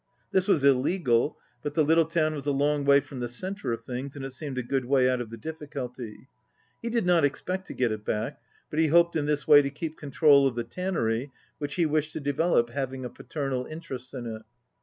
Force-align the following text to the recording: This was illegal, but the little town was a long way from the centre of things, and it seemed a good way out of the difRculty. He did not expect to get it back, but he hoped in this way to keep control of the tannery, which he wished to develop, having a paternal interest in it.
This 0.31 0.47
was 0.47 0.63
illegal, 0.63 1.37
but 1.61 1.75
the 1.75 1.83
little 1.83 2.05
town 2.07 2.33
was 2.33 2.47
a 2.47 2.51
long 2.51 2.85
way 2.85 3.01
from 3.01 3.19
the 3.19 3.27
centre 3.27 3.71
of 3.71 3.83
things, 3.83 4.15
and 4.15 4.25
it 4.25 4.33
seemed 4.33 4.57
a 4.57 4.63
good 4.63 4.85
way 4.85 5.07
out 5.07 5.21
of 5.21 5.29
the 5.29 5.37
difRculty. 5.37 6.25
He 6.81 6.89
did 6.89 7.05
not 7.05 7.23
expect 7.23 7.67
to 7.67 7.75
get 7.75 7.91
it 7.91 8.03
back, 8.03 8.41
but 8.71 8.79
he 8.79 8.87
hoped 8.87 9.15
in 9.15 9.27
this 9.27 9.47
way 9.47 9.61
to 9.61 9.69
keep 9.69 9.99
control 9.99 10.47
of 10.47 10.55
the 10.55 10.63
tannery, 10.63 11.29
which 11.59 11.75
he 11.75 11.85
wished 11.85 12.13
to 12.13 12.19
develop, 12.19 12.71
having 12.71 13.05
a 13.05 13.11
paternal 13.11 13.67
interest 13.67 14.11
in 14.15 14.25
it. 14.25 14.41